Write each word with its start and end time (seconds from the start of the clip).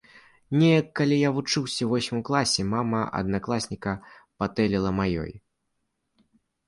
Неяк, 0.59 0.87
калі 0.99 1.17
я 1.23 1.29
вучылася 1.35 1.75
ў 1.83 1.89
восьмым 1.91 2.21
класе, 2.29 2.65
мама 2.73 3.03
аднакласніка 3.21 3.91
патэліла 4.45 4.89
маёй. 5.01 5.31